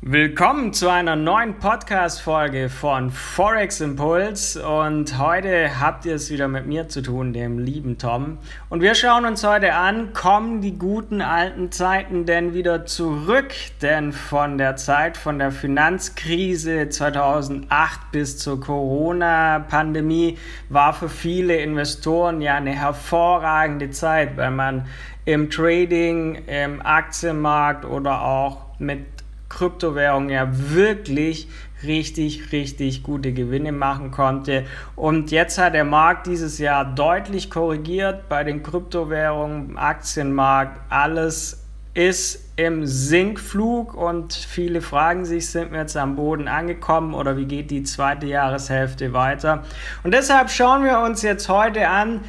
[0.00, 6.66] Willkommen zu einer neuen Podcast-Folge von Forex Impulse und heute habt ihr es wieder mit
[6.66, 8.38] mir zu tun, dem lieben Tom.
[8.68, 13.52] Und wir schauen uns heute an, kommen die guten alten Zeiten denn wieder zurück?
[13.82, 20.38] Denn von der Zeit von der Finanzkrise 2008 bis zur Corona-Pandemie
[20.68, 24.86] war für viele Investoren ja eine hervorragende Zeit, weil man
[25.24, 29.17] im Trading, im Aktienmarkt oder auch mit
[29.48, 31.48] Kryptowährung ja wirklich
[31.82, 34.64] richtig, richtig gute Gewinne machen konnte.
[34.96, 40.80] Und jetzt hat der Markt dieses Jahr deutlich korrigiert bei den Kryptowährungen, Aktienmarkt.
[40.90, 47.36] Alles ist im Sinkflug und viele fragen sich, sind wir jetzt am Boden angekommen oder
[47.36, 49.64] wie geht die zweite Jahreshälfte weiter?
[50.02, 52.20] Und deshalb schauen wir uns jetzt heute an,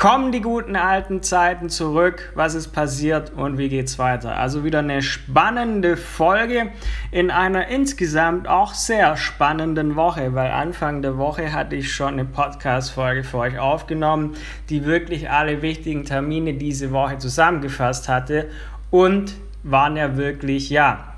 [0.00, 2.32] Kommen die guten alten Zeiten zurück?
[2.34, 4.34] Was ist passiert und wie geht's weiter?
[4.34, 6.70] Also wieder eine spannende Folge
[7.10, 12.24] in einer insgesamt auch sehr spannenden Woche, weil Anfang der Woche hatte ich schon eine
[12.24, 14.36] Podcast-Folge für euch aufgenommen,
[14.70, 18.48] die wirklich alle wichtigen Termine diese Woche zusammengefasst hatte
[18.88, 21.10] und waren ja wirklich, ja,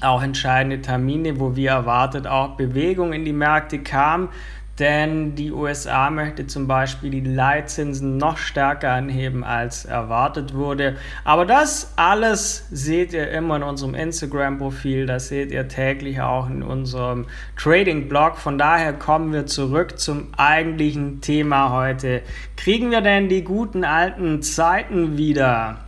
[0.00, 4.30] auch entscheidende Termine, wo wir erwartet auch Bewegung in die Märkte kam
[4.78, 10.96] denn die USA möchte zum Beispiel die Leitzinsen noch stärker anheben als erwartet wurde.
[11.24, 16.62] Aber das alles seht ihr immer in unserem Instagram-Profil, das seht ihr täglich auch in
[16.62, 18.36] unserem Trading-Blog.
[18.36, 22.22] Von daher kommen wir zurück zum eigentlichen Thema heute.
[22.56, 25.85] Kriegen wir denn die guten alten Zeiten wieder?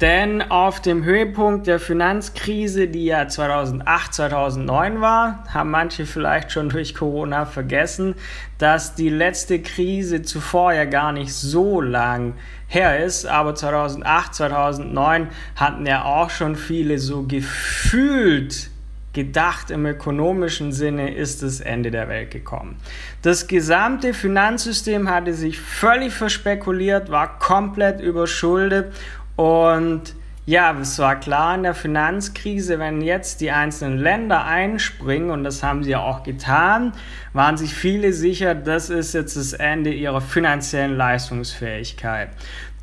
[0.00, 6.68] Denn auf dem Höhepunkt der Finanzkrise, die ja 2008, 2009 war, haben manche vielleicht schon
[6.68, 8.14] durch Corona vergessen,
[8.58, 12.34] dass die letzte Krise zuvor ja gar nicht so lang
[12.68, 13.26] her ist.
[13.26, 18.70] Aber 2008, 2009 hatten ja auch schon viele so gefühlt
[19.14, 22.76] gedacht im ökonomischen Sinne ist das Ende der Welt gekommen.
[23.22, 28.94] Das gesamte Finanzsystem hatte sich völlig verspekuliert, war komplett überschuldet
[29.38, 30.16] und
[30.46, 35.62] ja, es war klar in der Finanzkrise, wenn jetzt die einzelnen Länder einspringen, und das
[35.62, 36.92] haben sie ja auch getan,
[37.34, 42.30] waren sich viele sicher, das ist jetzt das Ende ihrer finanziellen Leistungsfähigkeit.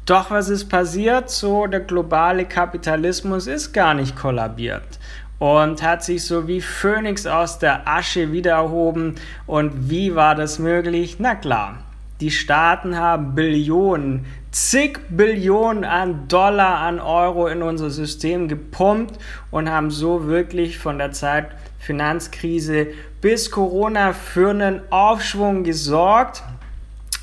[0.05, 1.29] Doch was ist passiert?
[1.29, 4.97] So, der globale Kapitalismus ist gar nicht kollabiert
[5.37, 9.15] und hat sich so wie Phönix aus der Asche wieder erhoben.
[9.45, 11.17] Und wie war das möglich?
[11.19, 11.79] Na klar,
[12.21, 19.17] die Staaten haben Billionen, zig Billionen an Dollar, an Euro in unser System gepumpt
[19.51, 21.47] und haben so wirklich von der Zeit
[21.79, 22.87] Finanzkrise
[23.21, 26.41] bis Corona für einen Aufschwung gesorgt.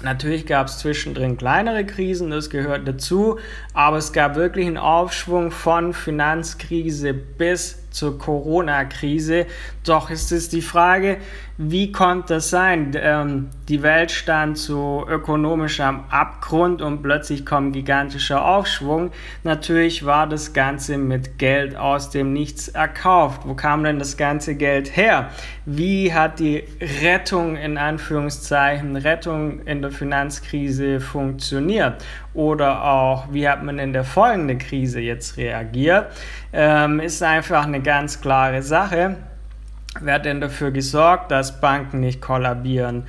[0.02, 3.38] Natürlich gab es zwischendrin kleinere Krisen, das gehört dazu,
[3.72, 9.46] aber es gab wirklich einen Aufschwung von Finanzkrise bis zur Corona-Krise.
[9.84, 11.18] Doch ist es die Frage,
[11.58, 12.92] wie konnte das sein?
[12.96, 19.12] Ähm, die Welt stand so ökonomisch am Abgrund und plötzlich kommt gigantischer Aufschwung.
[19.44, 23.42] Natürlich war das Ganze mit Geld aus dem Nichts erkauft.
[23.44, 25.30] Wo kam denn das ganze Geld her?
[25.66, 26.64] Wie hat die
[27.02, 32.02] Rettung in Anführungszeichen, Rettung in der Finanzkrise funktioniert?
[32.34, 36.06] Oder auch, wie hat man in der folgenden Krise jetzt reagiert?
[36.52, 39.16] Ähm, ist einfach eine ganz klare Sache.
[40.00, 43.04] Wer hat denn dafür gesorgt, dass Banken nicht kollabieren?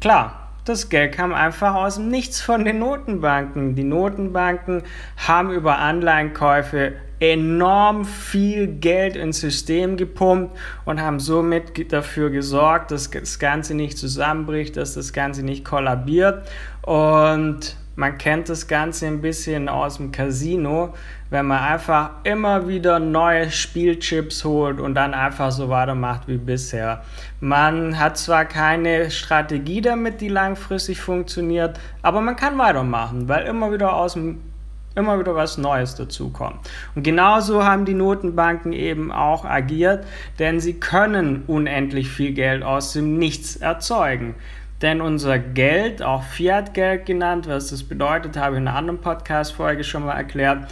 [0.00, 3.74] Klar, das Geld kam einfach aus dem Nichts von den Notenbanken.
[3.76, 4.82] Die Notenbanken
[5.16, 13.10] haben über Anleihenkäufe enorm viel Geld ins System gepumpt und haben somit dafür gesorgt, dass
[13.10, 16.48] das Ganze nicht zusammenbricht, dass das Ganze nicht kollabiert.
[16.82, 20.92] Und man kennt das Ganze ein bisschen aus dem Casino,
[21.30, 27.02] wenn man einfach immer wieder neue Spielchips holt und dann einfach so weitermacht wie bisher.
[27.40, 33.72] Man hat zwar keine Strategie damit, die langfristig funktioniert, aber man kann weitermachen, weil immer
[33.72, 34.42] wieder aus dem
[34.96, 36.56] immer wieder was Neues dazukommt.
[36.94, 40.06] Und genauso haben die Notenbanken eben auch agiert,
[40.38, 44.34] denn sie können unendlich viel Geld aus dem Nichts erzeugen.
[44.82, 49.84] Denn unser Geld, auch Fiat-Geld genannt, was das bedeutet, habe ich in einer anderen Podcast-Folge
[49.84, 50.66] schon mal erklärt.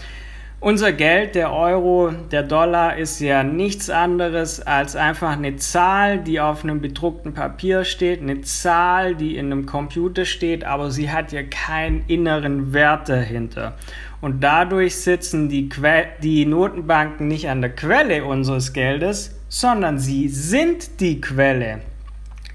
[0.60, 6.40] Unser Geld, der Euro, der Dollar, ist ja nichts anderes als einfach eine Zahl, die
[6.40, 11.32] auf einem bedruckten Papier steht, eine Zahl, die in einem Computer steht, aber sie hat
[11.32, 13.74] ja keinen inneren Wert dahinter.
[14.24, 20.28] Und dadurch sitzen die, que die Notenbanken nicht an der Quelle unseres Geldes, sondern sie
[20.28, 21.80] sind die Quelle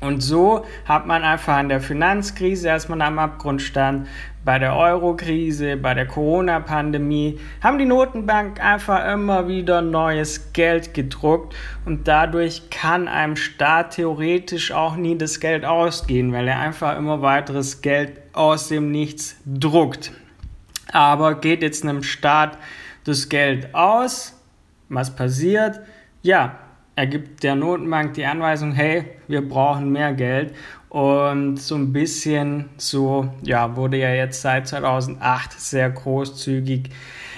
[0.01, 4.07] Und so hat man einfach in der Finanzkrise, als man am Abgrund stand,
[4.43, 11.55] bei der Euro-Krise, bei der Corona-Pandemie, haben die Notenbank einfach immer wieder neues Geld gedruckt
[11.85, 17.21] und dadurch kann einem Staat theoretisch auch nie das Geld ausgehen, weil er einfach immer
[17.21, 20.13] weiteres Geld aus dem Nichts druckt.
[20.91, 22.57] Aber geht jetzt einem Staat
[23.03, 24.39] das Geld aus,
[24.89, 25.79] was passiert?
[26.21, 26.57] Ja,
[26.95, 30.53] er gibt der Notenbank die Anweisung, hey, wir brauchen mehr Geld.
[30.89, 36.89] Und so ein bisschen so, ja, wurde ja jetzt seit 2008 sehr großzügig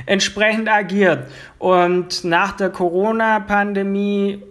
[0.06, 1.30] entsprechend agiert.
[1.60, 4.42] Und nach der Corona-Pandemie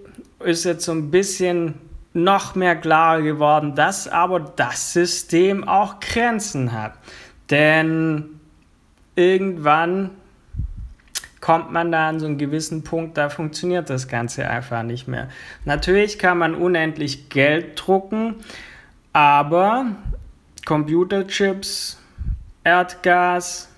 [0.44, 1.74] ist jetzt so ein bisschen
[2.12, 6.94] noch mehr klar geworden, dass aber das System auch Grenzen hat.
[7.50, 8.39] Denn
[9.16, 10.10] irgendwann
[11.40, 15.28] kommt man da an so einen gewissen Punkt, da funktioniert das Ganze einfach nicht mehr.
[15.64, 18.36] Natürlich kann man unendlich Geld drucken,
[19.12, 19.86] aber
[20.66, 21.98] Computerchips,
[22.62, 23.68] Erdgas,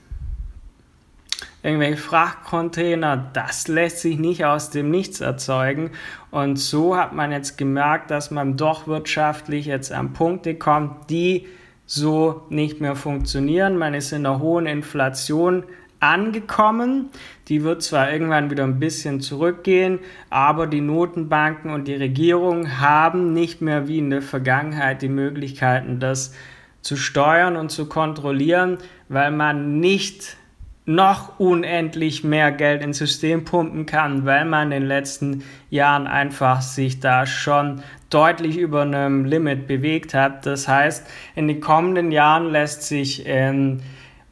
[1.63, 5.93] irgendwelche Frachtcontainer, das lässt sich nicht aus dem Nichts erzeugen.
[6.33, 11.47] Und so hat man jetzt gemerkt, dass man doch wirtschaftlich jetzt an Punkte kommt, die
[11.87, 13.77] so nicht mehr funktionieren.
[13.77, 15.65] Man ist in einer hohen Inflation
[16.03, 17.11] angekommen.
[17.49, 20.01] Die wird zwar irgendwann wieder ein bisschen zurückgehen,
[20.31, 26.01] aber die Notenbanken und die Regierung haben nicht mehr wie in der Vergangenheit die Möglichkeiten,
[26.01, 26.35] das
[26.81, 28.79] zu steuern und zu kontrollieren,
[29.09, 30.37] weil man nicht
[30.85, 36.61] noch unendlich mehr Geld ins System pumpen kann, weil man in den letzten Jahren einfach
[36.61, 37.83] sich da schon
[38.13, 40.47] deutlich über einem Limit bewegt hat.
[40.47, 43.83] Das heißt, in den kommenden Jahren lässt sich in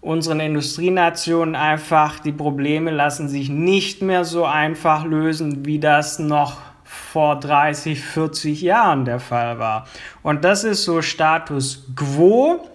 [0.00, 6.58] unseren Industrienationen einfach, die Probleme lassen sich nicht mehr so einfach lösen, wie das noch
[6.84, 9.86] vor 30, 40 Jahren der Fall war.
[10.22, 12.66] Und das ist so Status quo.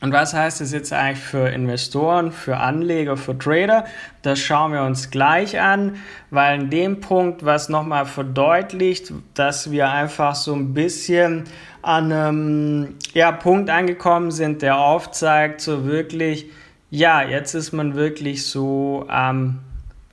[0.00, 3.84] Und was heißt das jetzt eigentlich für Investoren, für Anleger, für Trader?
[4.22, 5.96] Das schauen wir uns gleich an,
[6.30, 11.44] weil in dem Punkt, was nochmal verdeutlicht, dass wir einfach so ein bisschen
[11.82, 16.50] an einem ja, Punkt angekommen sind, der aufzeigt, so wirklich,
[16.90, 19.60] ja, jetzt ist man wirklich so am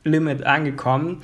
[0.03, 1.21] Limit angekommen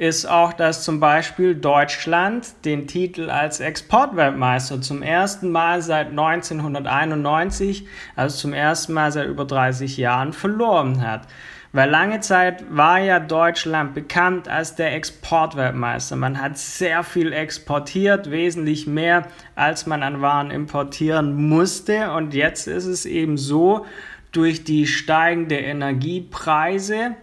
[0.00, 7.86] ist auch, dass zum Beispiel Deutschland den Titel als Exportweltmeister zum ersten Mal seit 1991,
[8.16, 11.28] also zum ersten Mal seit über 30 Jahren, verloren hat.
[11.72, 16.16] Weil lange Zeit war ja Deutschland bekannt als der Exportweltmeister.
[16.16, 22.10] Man hat sehr viel exportiert, wesentlich mehr, als man an Waren importieren musste.
[22.12, 23.84] Und jetzt ist es eben so,
[24.32, 27.16] durch die steigende Energiepreise,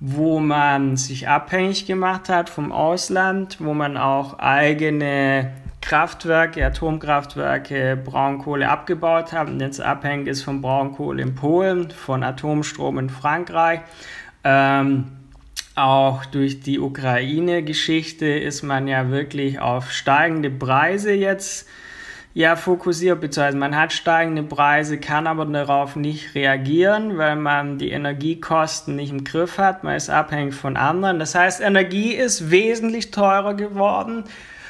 [0.00, 8.68] wo man sich abhängig gemacht hat vom Ausland, wo man auch eigene Kraftwerke, Atomkraftwerke, Braunkohle
[8.68, 13.80] abgebaut hat und jetzt abhängig ist von Braunkohle in Polen, von Atomstrom in Frankreich.
[14.42, 15.06] Ähm,
[15.76, 21.68] auch durch die Ukraine-Geschichte ist man ja wirklich auf steigende Preise jetzt
[22.36, 27.90] ja fokussiert, beziehungsweise man hat steigende Preise, kann aber darauf nicht reagieren, weil man die
[27.90, 31.18] Energiekosten nicht im Griff hat, man ist abhängig von anderen.
[31.18, 34.24] Das heißt, Energie ist wesentlich teurer geworden.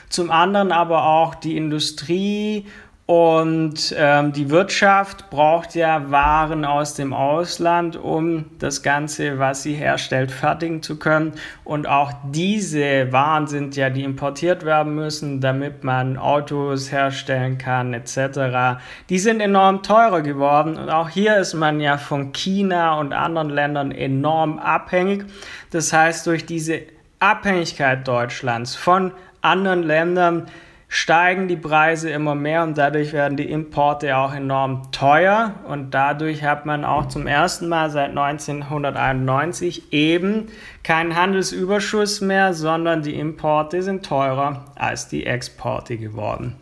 [0.08, 2.66] Zum anderen aber auch die Industrie
[3.06, 9.74] und ähm, die Wirtschaft braucht ja Waren aus dem Ausland, um das Ganze, was sie
[9.74, 11.34] herstellt, fertigen zu können.
[11.62, 17.94] Und auch diese Waren sind ja, die importiert werden müssen, damit man Autos herstellen kann,
[17.94, 18.80] etc.
[19.08, 20.76] Die sind enorm teurer geworden.
[20.76, 25.26] Und auch hier ist man ja von China und anderen Ländern enorm abhängig.
[25.70, 26.80] Das heißt, durch diese
[27.20, 30.48] Abhängigkeit Deutschlands von anderen Ländern
[30.88, 36.44] steigen die Preise immer mehr und dadurch werden die Importe auch enorm teuer und dadurch
[36.44, 40.46] hat man auch zum ersten Mal seit 1991 eben
[40.84, 46.54] keinen Handelsüberschuss mehr, sondern die Importe sind teurer als die Exporte geworden.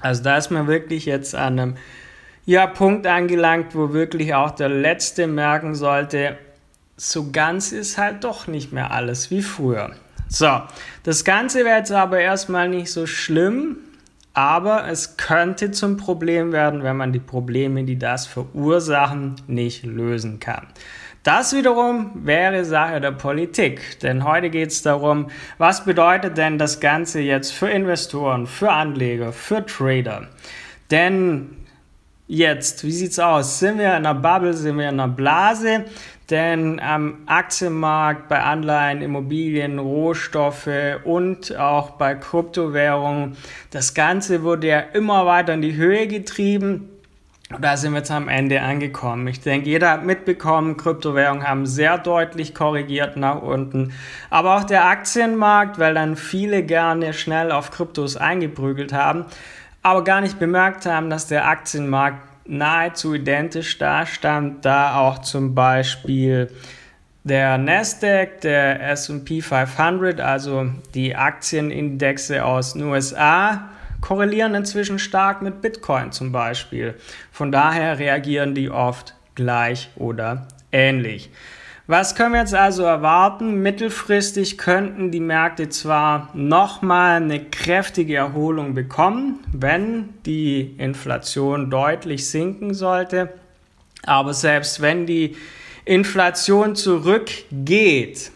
[0.00, 1.74] Also da ist man wirklich jetzt an einem
[2.46, 6.36] ja, Punkt angelangt, wo wirklich auch der Letzte merken sollte,
[6.96, 9.92] so ganz ist halt doch nicht mehr alles wie früher.
[10.34, 10.62] So,
[11.04, 13.76] das Ganze wäre jetzt aber erstmal nicht so schlimm,
[14.32, 20.40] aber es könnte zum Problem werden, wenn man die Probleme, die das verursachen, nicht lösen
[20.40, 20.66] kann.
[21.22, 26.80] Das wiederum wäre Sache der Politik, denn heute geht es darum, was bedeutet denn das
[26.80, 30.26] Ganze jetzt für Investoren, für Anleger, für Trader?
[30.90, 31.64] Denn
[32.26, 33.60] jetzt, wie sieht's aus?
[33.60, 35.84] Sind wir in einer Bubble, sind wir in einer Blase?
[36.30, 40.68] Denn am Aktienmarkt, bei Anleihen, Immobilien, Rohstoffe
[41.04, 43.36] und auch bei Kryptowährungen,
[43.70, 46.88] das Ganze wurde ja immer weiter in die Höhe getrieben.
[47.60, 49.28] Da sind wir jetzt am Ende angekommen.
[49.28, 53.92] Ich denke, jeder hat mitbekommen, Kryptowährungen haben sehr deutlich korrigiert nach unten.
[54.30, 59.26] Aber auch der Aktienmarkt, weil dann viele gerne schnell auf Kryptos eingeprügelt haben,
[59.82, 66.50] aber gar nicht bemerkt haben, dass der Aktienmarkt nahezu identisch dastand, da auch zum Beispiel
[67.24, 73.70] der Nasdaq, der S&P 500, also die Aktienindexe aus den USA,
[74.02, 76.94] korrelieren inzwischen stark mit Bitcoin zum Beispiel.
[77.32, 81.30] Von daher reagieren die oft gleich oder ähnlich.
[81.86, 83.60] Was können wir jetzt also erwarten?
[83.60, 92.72] Mittelfristig könnten die Märkte zwar nochmal eine kräftige Erholung bekommen, wenn die Inflation deutlich sinken
[92.72, 93.34] sollte,
[94.02, 95.36] aber selbst wenn die
[95.84, 98.30] Inflation zurückgeht,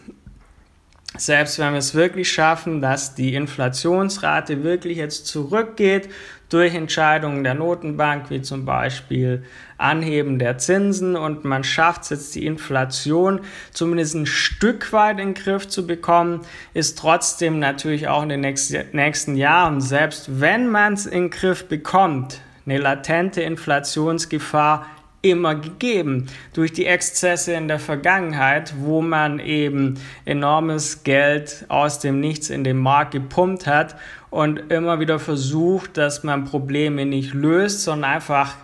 [1.17, 6.09] selbst wenn wir es wirklich schaffen, dass die Inflationsrate wirklich jetzt zurückgeht
[6.49, 9.43] durch Entscheidungen der Notenbank, wie zum Beispiel
[9.77, 11.15] Anheben der Zinsen.
[11.15, 13.41] Und man schafft es jetzt die Inflation
[13.71, 16.41] zumindest ein Stück weit in den Griff zu bekommen,
[16.73, 21.67] ist trotzdem natürlich auch in den nächsten Jahren, selbst wenn man es in den Griff
[21.67, 24.85] bekommt, eine latente Inflationsgefahr
[25.21, 26.27] immer gegeben.
[26.53, 32.63] Durch die Exzesse in der Vergangenheit, wo man eben enormes Geld aus dem Nichts in
[32.63, 33.95] den Markt gepumpt hat
[34.29, 38.55] und immer wieder versucht, dass man Probleme nicht löst, sondern einfach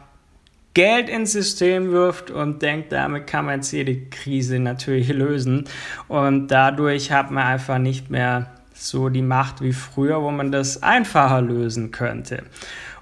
[0.74, 5.66] Geld ins System wirft und denkt, damit kann man jetzt jede Krise natürlich lösen.
[6.08, 10.84] Und dadurch hat man einfach nicht mehr so die Macht wie früher, wo man das
[10.84, 12.44] einfacher lösen könnte.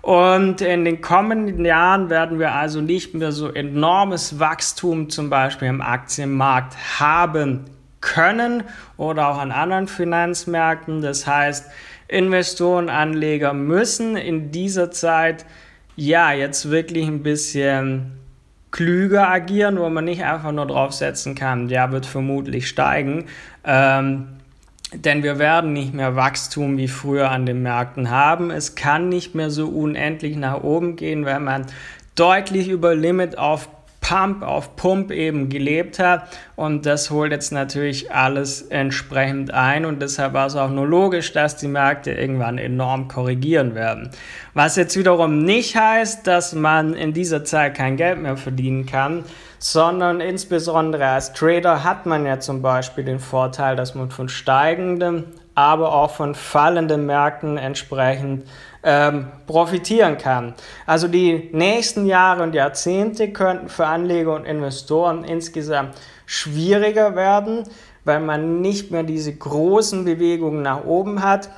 [0.03, 5.69] Und in den kommenden Jahren werden wir also nicht mehr so enormes Wachstum zum Beispiel
[5.69, 7.65] im Aktienmarkt haben
[8.01, 8.63] können
[8.97, 11.01] oder auch an anderen Finanzmärkten.
[11.01, 11.71] Das heißt,
[12.13, 15.45] Investoren, Anleger müssen in dieser Zeit
[15.95, 18.19] ja jetzt wirklich ein bisschen
[18.69, 23.25] klüger agieren, wo man nicht einfach nur drauf setzen kann, der wird vermutlich steigen.
[23.63, 24.27] Ähm,
[24.93, 28.51] denn wir werden nicht mehr Wachstum wie früher an den Märkten haben.
[28.51, 31.65] Es kann nicht mehr so unendlich nach oben gehen, wenn man
[32.15, 33.69] deutlich über Limit auf
[34.03, 40.01] Pump auf Pump eben gelebt hat und das holt jetzt natürlich alles entsprechend ein und
[40.01, 44.11] deshalb war es auch nur logisch, dass die Märkte irgendwann enorm korrigieren werden.
[44.53, 49.23] Was jetzt wiederum nicht heißt, dass man in dieser Zeit kein Geld mehr verdienen kann,
[49.57, 55.23] sondern insbesondere als Trader hat man ja zum Beispiel den Vorteil, dass man von steigenden,
[55.55, 58.47] aber auch von fallenden Märkten entsprechend
[58.83, 60.53] ähm, profitieren kann.
[60.85, 65.95] Also die nächsten Jahre und Jahrzehnte könnten für Anleger und Investoren insgesamt
[66.25, 67.63] schwieriger werden,
[68.03, 71.49] weil man nicht mehr diese großen Bewegungen nach oben hat.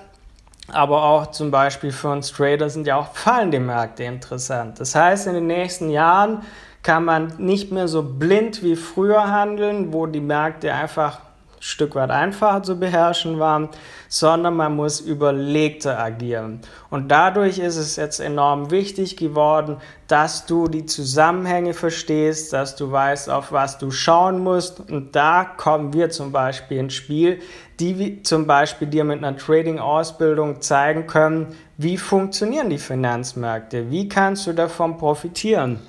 [0.72, 4.80] Aber auch zum Beispiel für uns Trader sind ja auch fallende Märkte interessant.
[4.80, 6.42] Das heißt, in den nächsten Jahren
[6.82, 11.20] kann man nicht mehr so blind wie früher handeln, wo die Märkte einfach
[11.66, 13.70] Stück weit einfacher zu beherrschen waren,
[14.08, 16.60] sondern man muss überlegter agieren.
[16.92, 22.92] Und dadurch ist es jetzt enorm wichtig geworden, dass du die Zusammenhänge verstehst, dass du
[22.92, 24.80] weißt, auf was du schauen musst.
[24.92, 27.40] Und da kommen wir zum Beispiel ins Spiel,
[27.80, 34.46] die zum Beispiel dir mit einer Trading-Ausbildung zeigen können, wie funktionieren die Finanzmärkte, wie kannst
[34.46, 35.80] du davon profitieren.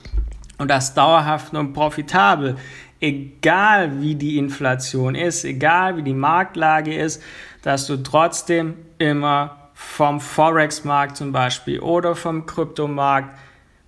[0.59, 2.57] Und das dauerhaft und profitabel
[3.01, 7.23] egal wie die Inflation ist, egal wie die Marktlage ist,
[7.63, 13.37] dass du trotzdem immer vom Forex-Markt zum Beispiel oder vom Kryptomarkt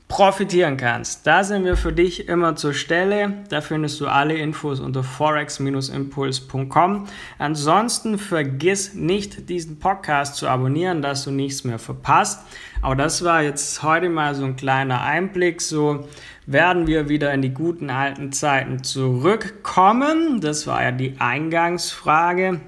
[0.09, 1.27] profitieren kannst.
[1.27, 3.45] Da sind wir für dich immer zur Stelle.
[3.50, 7.07] Da findest du alle Infos unter forex-impuls.com.
[7.38, 12.41] Ansonsten vergiss nicht, diesen Podcast zu abonnieren, dass du nichts mehr verpasst.
[12.81, 16.09] Aber das war jetzt heute mal so ein kleiner Einblick, so
[16.47, 20.41] werden wir wieder in die guten alten Zeiten zurückkommen.
[20.41, 22.61] Das war ja die Eingangsfrage.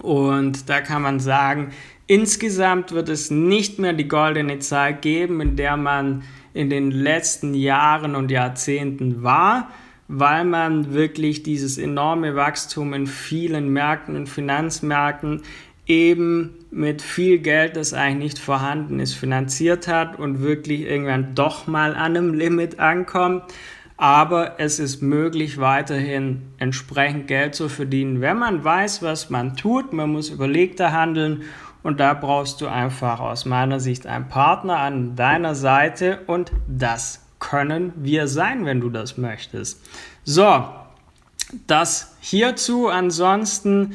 [0.00, 1.72] Und da kann man sagen,
[2.06, 6.22] insgesamt wird es nicht mehr die goldene Zeit geben, in der man
[6.54, 9.70] in den letzten Jahren und Jahrzehnten war,
[10.08, 15.42] weil man wirklich dieses enorme Wachstum in vielen Märkten und Finanzmärkten
[15.86, 21.66] eben mit viel Geld, das eigentlich nicht vorhanden ist, finanziert hat und wirklich irgendwann doch
[21.66, 23.44] mal an einem Limit ankommt.
[23.96, 29.92] Aber es ist möglich, weiterhin entsprechend Geld zu verdienen, wenn man weiß, was man tut.
[29.92, 31.42] Man muss überlegter handeln
[31.82, 37.24] und da brauchst du einfach aus meiner Sicht einen Partner an deiner Seite und das
[37.38, 39.80] können wir sein, wenn du das möchtest.
[40.24, 40.64] So,
[41.66, 42.88] Das hierzu.
[42.88, 43.94] Ansonsten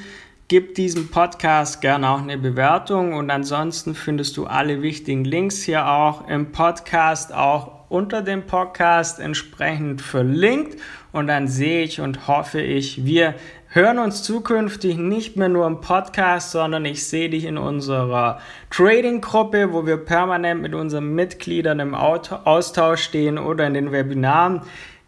[0.53, 5.89] gib diesem Podcast gerne auch eine Bewertung und ansonsten findest du alle wichtigen Links hier
[5.89, 10.79] auch im Podcast, auch unter dem Podcast entsprechend verlinkt
[11.11, 13.33] und dann sehe ich und hoffe ich, wir
[13.69, 19.73] hören uns zukünftig nicht mehr nur im Podcast, sondern ich sehe dich in unserer Trading-Gruppe,
[19.73, 24.61] wo wir permanent mit unseren Mitgliedern im Austausch stehen oder in den Webinaren.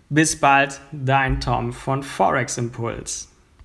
[0.10, 3.35] Bis bald, dein Tom von Forex Impulse.